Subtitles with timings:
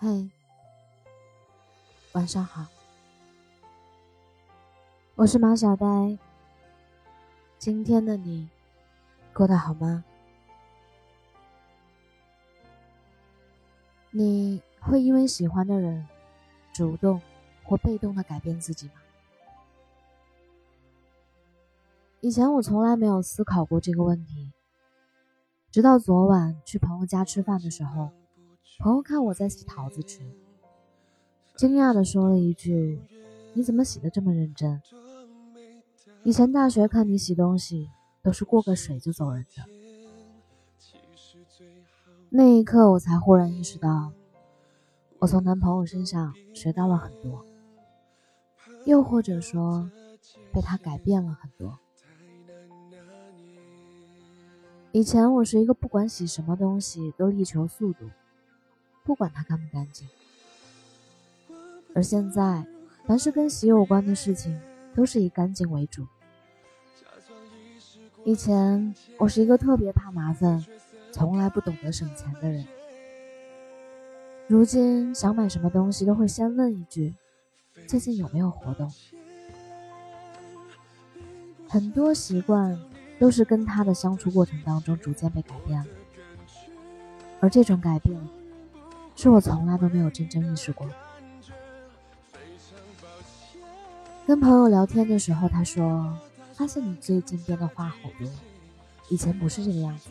[0.00, 0.30] 嘿，
[2.12, 2.64] 晚上好，
[5.16, 6.16] 我是马小呆。
[7.58, 8.48] 今天的你
[9.34, 10.04] 过得好吗？
[14.12, 16.06] 你会因为喜欢的人，
[16.72, 17.20] 主动
[17.64, 18.92] 或被动的改变自己吗？
[22.20, 24.52] 以前我从来没有思考过这个问题，
[25.72, 28.12] 直到昨晚去朋友家吃饭的时候。
[28.78, 30.20] 朋友看我在洗桃子吃，
[31.56, 33.00] 惊讶的说了一句
[33.52, 34.80] ：“你怎么洗的这么认真？
[36.22, 37.90] 以前大学看你洗东西
[38.22, 39.64] 都是过个水就走人的。”
[42.30, 44.12] 那一刻，我才忽然意识到，
[45.18, 47.44] 我从男朋友身上学到了很多，
[48.84, 49.90] 又或者说，
[50.52, 51.76] 被他改变了很多。
[54.92, 58.08] 以前我是一个不管洗什么东西都力求速度。
[59.08, 60.06] 不管它干不干净，
[61.94, 62.66] 而现在，
[63.06, 64.60] 凡是跟洗有关的事情，
[64.94, 66.06] 都是以干净为主。
[68.22, 70.62] 以前我是一个特别怕麻烦、
[71.10, 72.66] 从来不懂得省钱的人，
[74.46, 77.14] 如今想买什么东西都会先问一句
[77.88, 78.92] ：“最近有没有活动？”
[81.66, 82.78] 很多习惯
[83.18, 85.86] 都是跟他的相处过程当中逐渐被改变了，
[87.40, 88.20] 而这种改变。
[89.20, 90.88] 是我从来都没有真正意识过。
[94.24, 96.16] 跟朋友聊天的时候，他说
[96.54, 98.30] ：“发现你最近变得话好多，
[99.08, 100.10] 以前不是这个样子。”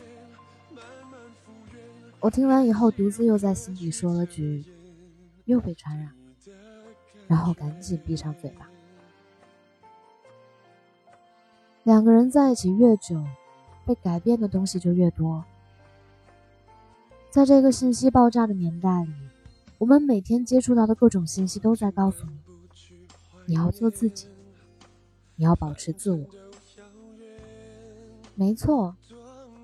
[2.20, 4.62] 我听完以后，独自又在心底说了句
[5.46, 6.12] ：“又被传染。”
[7.26, 8.68] 然后赶紧闭上嘴巴。
[11.82, 13.24] 两个人在一起越久，
[13.86, 15.42] 被改变的东西就越多。
[17.38, 19.12] 在这个信息爆炸的年代里，
[19.78, 22.36] 我们每天接触到的各种信息都在告诉你：
[23.46, 24.26] 你要做自己，
[25.36, 26.26] 你要保持自我。
[28.34, 28.96] 没错，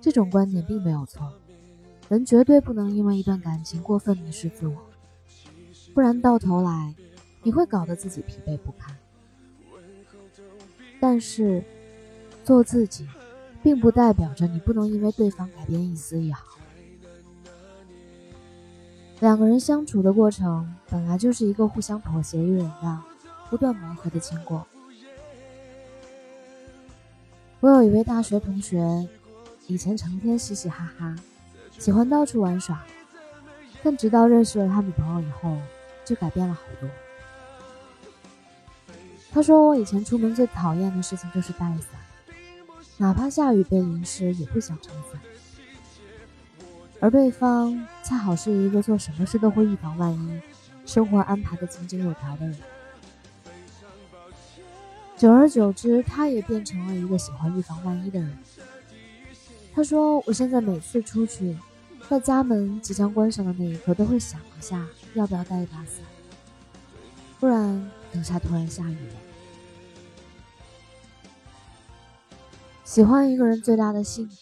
[0.01, 1.33] 这种观点并没有错。
[2.09, 4.77] 人绝对不能因为一段感情过分迷失自我，
[5.93, 6.95] 不然到头来
[7.43, 8.97] 你会搞得自己疲惫不堪。
[11.01, 11.65] 但是，
[12.45, 13.05] 做自己，
[13.65, 16.55] 并不代表着你不能因为对方改变一丝一毫。
[19.25, 23.03] 两个人相处的过程本来就是一个互相妥协与忍让、
[23.49, 24.67] 不断磨合的经过。
[27.61, 29.09] 我有一位大学同学，
[29.67, 31.17] 以前成天嘻嘻哈哈，
[31.79, 32.85] 喜欢到处玩耍，
[33.83, 35.57] 但直到认识了他女朋友以后，
[36.05, 36.91] 就改变了好多。
[39.33, 41.99] 他说：“我以前出门最讨厌的事情就是带伞，
[42.99, 45.19] 哪怕下雨被淋湿也不想撑伞。”
[47.05, 50.41] 而对方恰好是一个做什么事都会预防万一、
[50.87, 52.57] 生活安排的井井有条的人。
[55.15, 58.39] 久而久之，他也变成了一个喜欢预防万一的人。
[59.75, 61.55] 他说：“我现在每次出去，
[62.09, 64.83] 在家门即将关上的那一刻，都会想一下
[65.13, 66.03] 要不要带一把伞，
[67.39, 69.17] 不然等下突然下雨了。”
[72.83, 74.35] 喜欢一个人最大的幸福。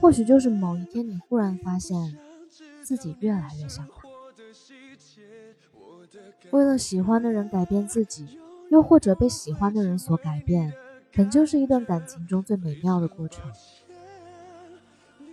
[0.00, 2.16] 或许就是某一天，你忽然发现
[2.82, 4.08] 自己越来越像他。
[6.50, 8.38] 为了喜欢的人改变自己，
[8.70, 10.72] 又或者被喜欢的人所改变，
[11.12, 13.44] 本就是一段感情中最美妙的过程。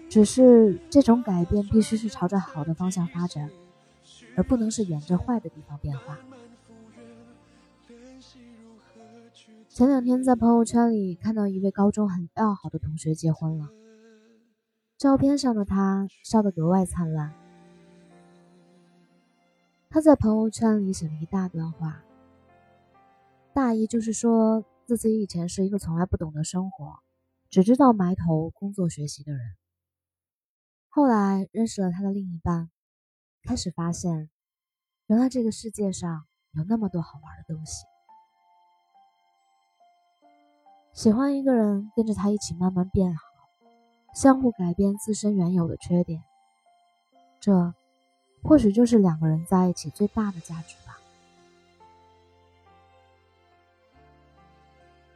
[0.10, 3.50] 只是这种改变必须是朝着好的方向发展，
[4.36, 6.20] 而不能是沿着坏的地方变化。
[9.70, 13.70] 前两天在朋友圈里看到一位高中很要好的同学结婚了。
[14.98, 17.32] 照片上的他笑得格外灿烂。
[19.92, 22.02] 他在朋友圈里写了一大段话，
[23.54, 26.98] 大意就是说自己以前是一个从来不懂得生活，
[27.48, 29.56] 只知道埋头工作学习的人。
[30.90, 32.72] 后来认识了他的另一半，
[33.44, 34.32] 开始发现，
[35.06, 37.86] 原来这个世界上有那么多好玩的东西。
[40.92, 43.27] 喜欢一个人，跟着他一起慢慢变好。
[44.18, 46.24] 相互改变自身原有的缺点，
[47.40, 47.72] 这
[48.42, 50.98] 或许就是两个人在一起最大的价值吧。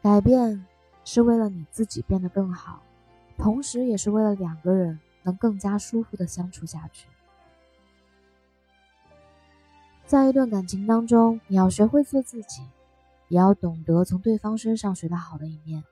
[0.04, 0.64] 改变
[1.04, 2.84] 是为了你自己变得更好，
[3.40, 7.08] 同时也是为了两个人能更加舒服的相处下去。
[10.06, 12.62] 在一段感情当中，你要学会做自己，
[13.30, 15.84] 也要懂得从对方身上学到好的一面。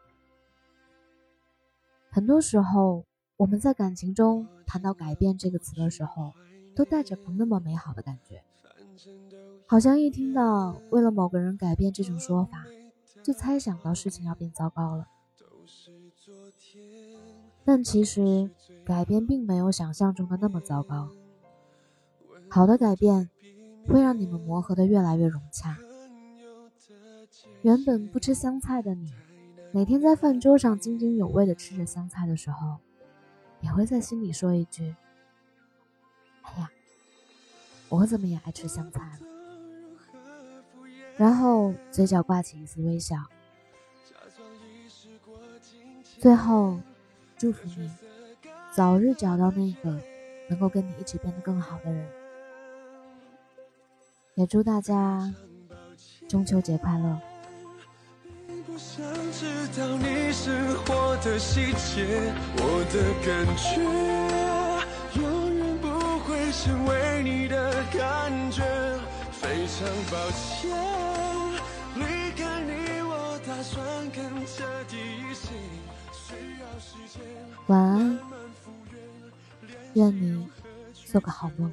[2.11, 3.05] 很多时候，
[3.37, 6.33] 我们在感情中谈到“改变”这个词的时候，
[6.75, 8.43] 都带着不那么美好的感觉。
[9.67, 12.65] 好像一听到为了某个人改变这种说法，
[13.23, 15.07] 就猜想到事情要变糟糕了。
[17.63, 18.49] 但其实
[18.83, 21.09] 改变并没有想象中的那么糟糕。
[22.49, 23.29] 好的改变
[23.87, 25.77] 会让你们磨合的越来越融洽。
[27.61, 29.13] 原本不吃香菜的你，
[29.71, 32.77] 每天在饭桌上津津有味的吃着香菜的时候，
[33.61, 34.95] 也会在心里说一句
[36.41, 36.71] ：“哎呀，
[37.87, 39.27] 我怎么也爱吃香菜了。”
[41.15, 43.17] 然后嘴角挂起一丝微笑。
[46.17, 46.79] 最后，
[47.37, 47.91] 祝福你
[48.71, 50.01] 早日找到那个
[50.49, 52.09] 能够跟你一起变得更好的人。
[54.33, 55.31] 也祝大家
[56.27, 57.19] 中秋节快乐。
[58.77, 62.95] 想知道你生活的细节，我的
[63.25, 63.69] 感觉
[65.19, 65.23] 永
[65.55, 65.87] 远不
[66.19, 68.63] 会成为你的感觉。
[69.31, 70.69] 非常抱歉，
[71.95, 72.01] 离
[72.35, 73.77] 开你我打算
[74.11, 75.47] 更彻底一些，
[76.11, 77.21] 需要时间。
[77.67, 78.19] 晚安，
[79.93, 80.47] 愿你
[80.93, 81.71] 做个好梦。